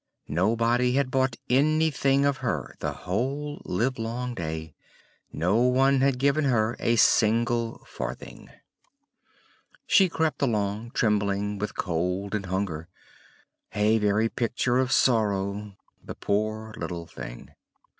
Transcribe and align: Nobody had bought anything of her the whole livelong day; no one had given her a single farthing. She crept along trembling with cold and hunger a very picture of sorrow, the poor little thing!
Nobody 0.33 0.93
had 0.93 1.11
bought 1.11 1.35
anything 1.47 2.25
of 2.25 2.37
her 2.37 2.75
the 2.79 2.91
whole 2.91 3.61
livelong 3.65 4.33
day; 4.33 4.73
no 5.31 5.57
one 5.61 6.01
had 6.01 6.17
given 6.17 6.45
her 6.45 6.75
a 6.79 6.95
single 6.95 7.85
farthing. 7.85 8.49
She 9.85 10.09
crept 10.09 10.41
along 10.41 10.89
trembling 10.95 11.59
with 11.59 11.75
cold 11.75 12.33
and 12.33 12.47
hunger 12.47 12.87
a 13.75 13.99
very 13.99 14.27
picture 14.27 14.79
of 14.79 14.91
sorrow, 14.91 15.75
the 16.03 16.15
poor 16.15 16.73
little 16.79 17.05
thing! 17.05 17.51